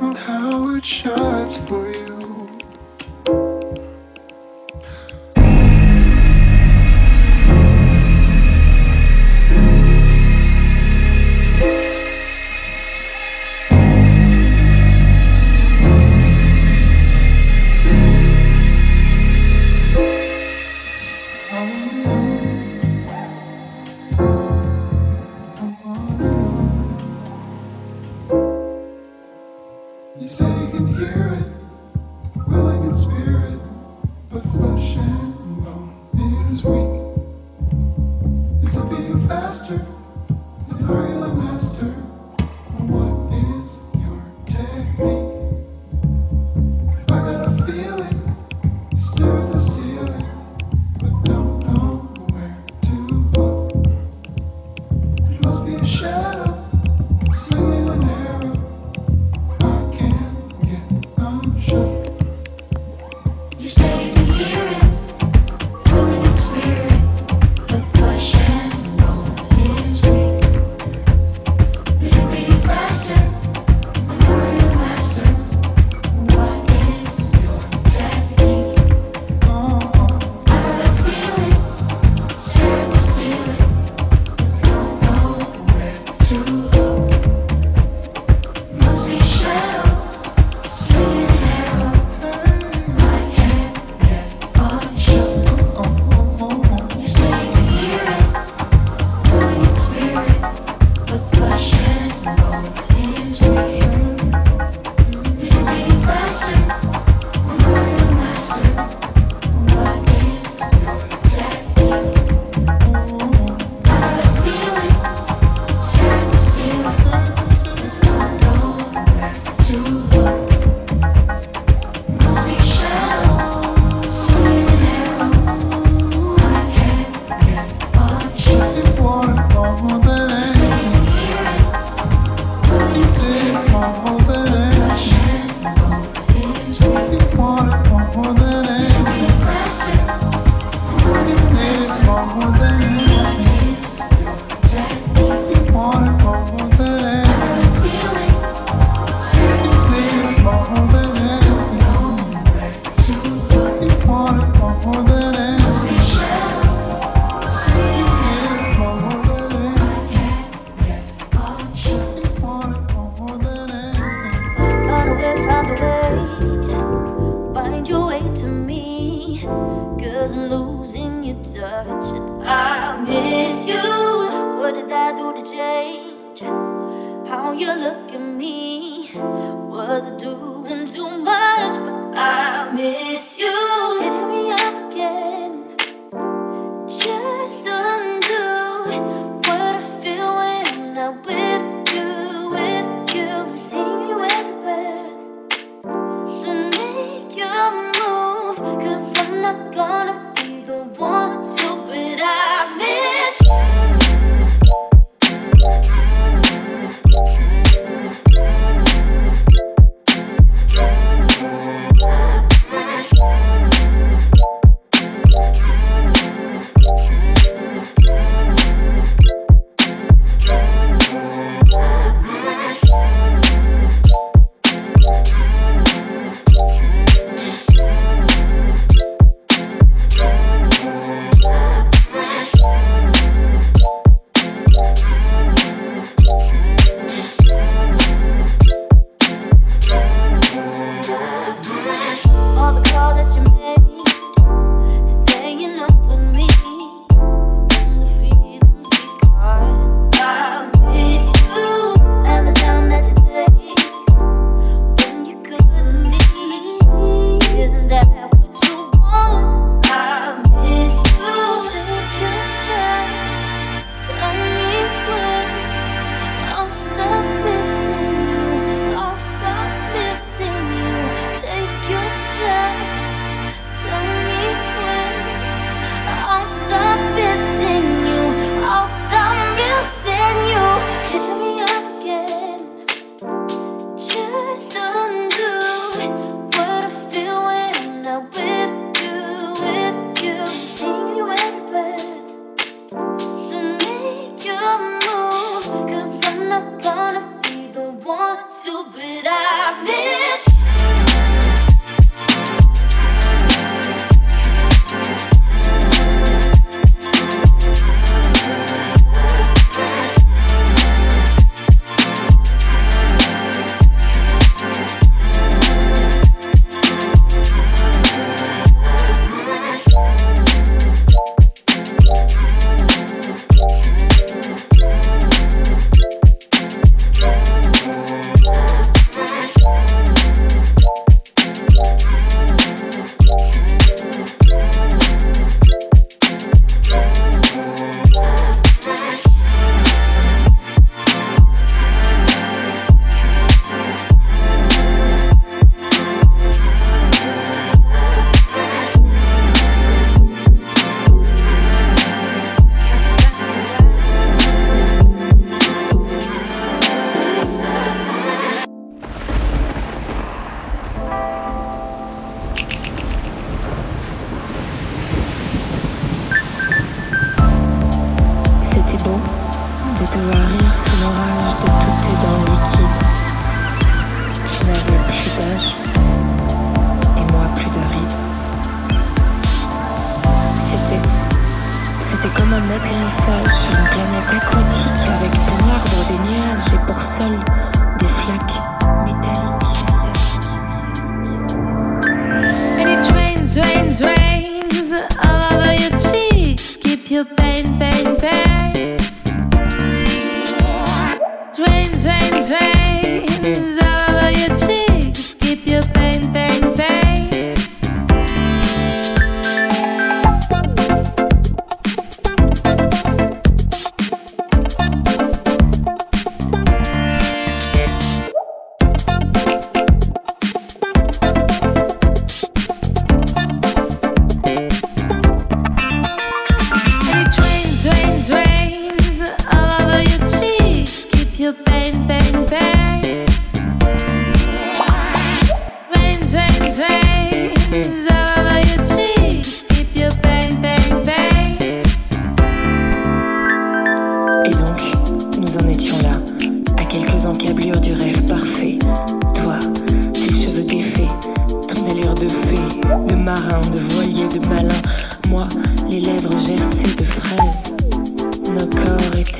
and 0.00 0.16
how 0.16 0.74
it 0.76 0.84
shines 0.84 1.58
for 1.58 1.90
you. 1.90 2.39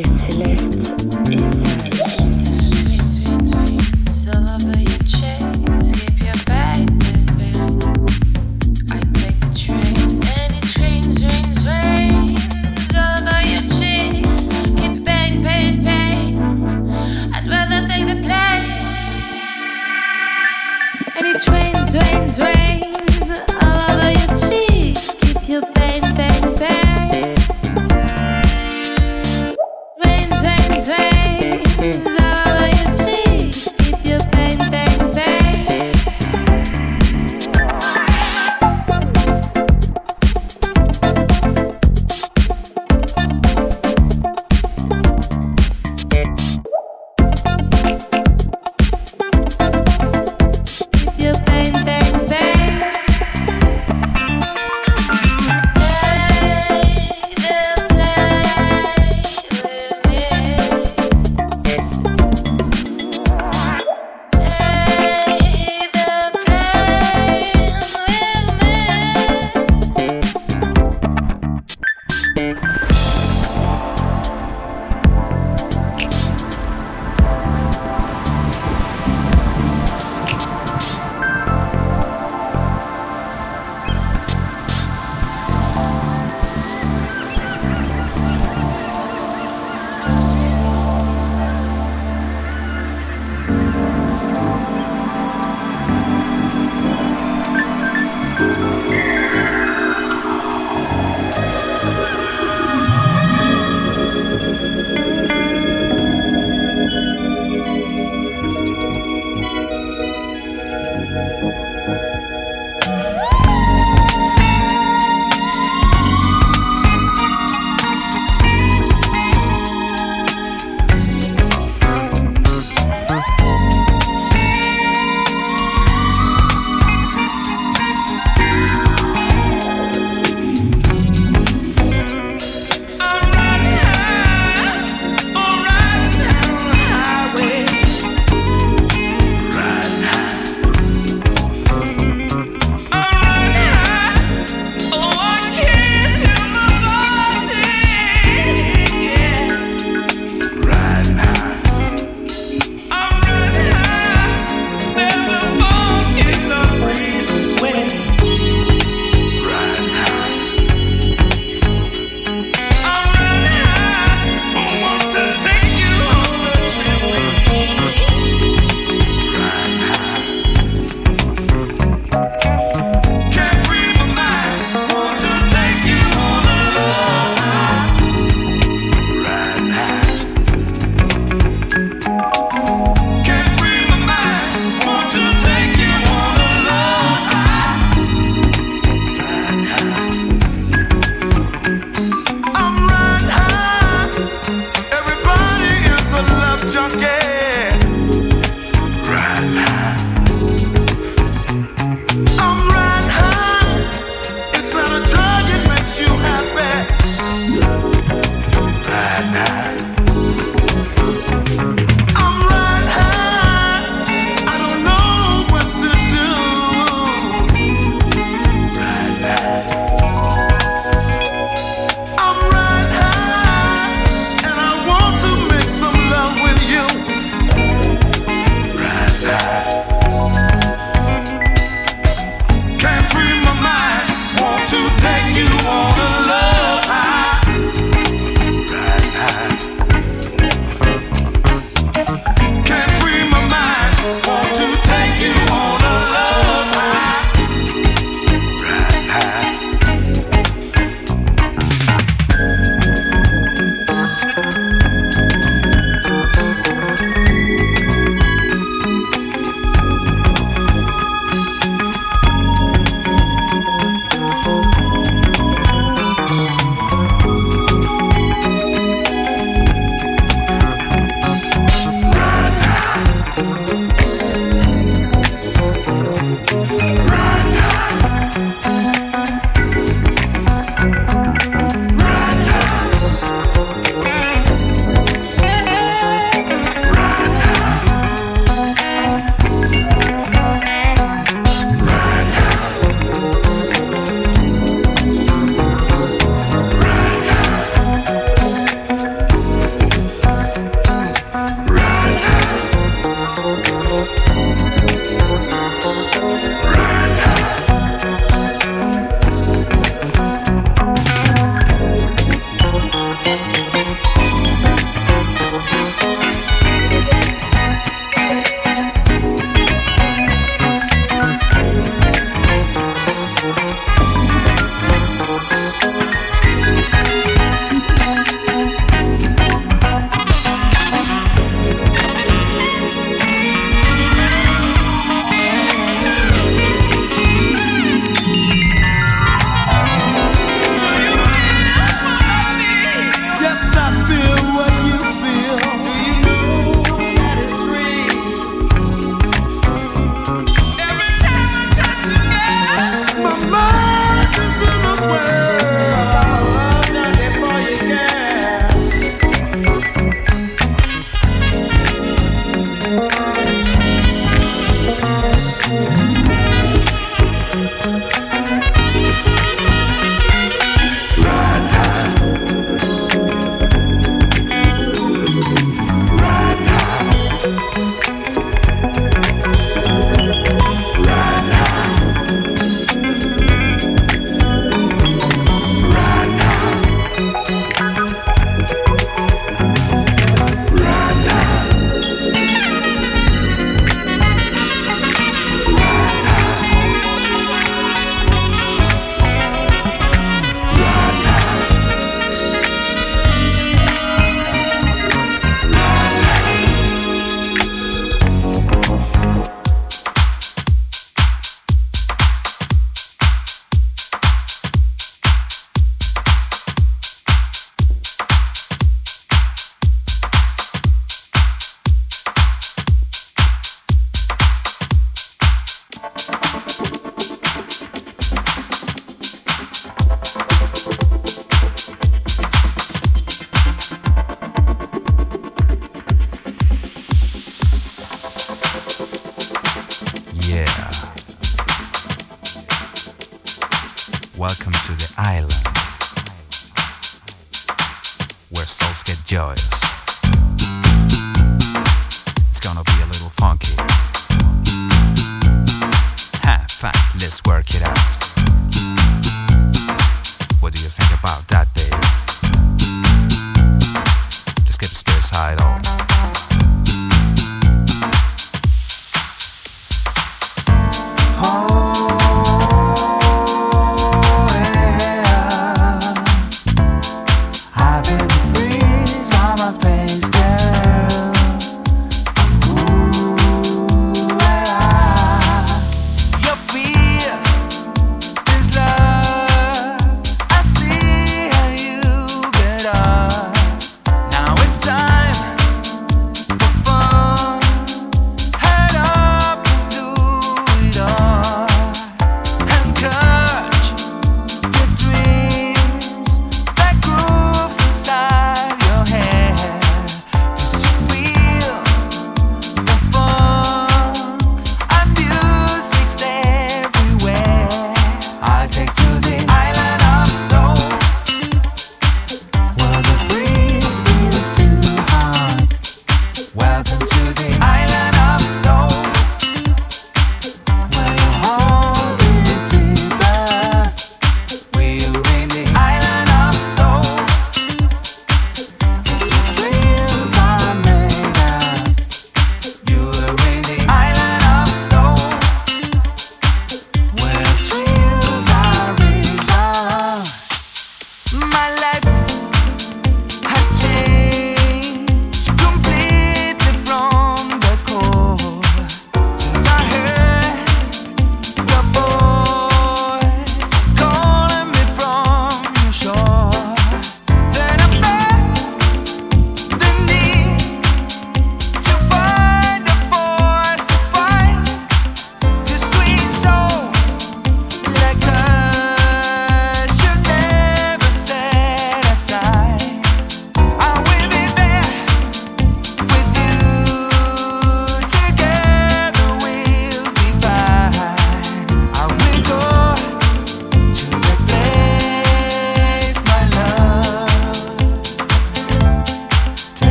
Célestes 0.00 0.94
et 1.30 1.38
sages. 1.38 2.11